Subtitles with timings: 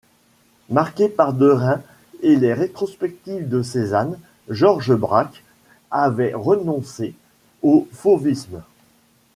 [0.71, 1.79] Marqué par Derain
[2.23, 4.17] et les rétrospectives de Cézanne,
[4.49, 5.43] Georges Braque
[5.91, 7.13] avait renoncé
[7.61, 8.63] au fauvisme.